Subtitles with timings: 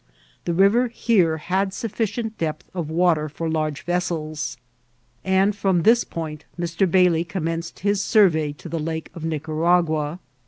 [0.45, 4.57] The river here had suffi* cient depth of water for large vessels,
[5.23, 6.89] and from this point Mr.
[6.89, 10.17] Bailey commenced his survey to the Lake of Nicaragua.